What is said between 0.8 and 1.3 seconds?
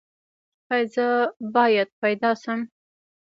زه